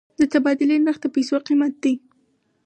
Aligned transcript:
د 0.19 0.21
تبادلې 0.33 0.77
نرخ 0.85 0.97
د 1.01 1.05
پیسو 1.15 1.35
قیمت 1.47 1.73
دی. 1.83 1.93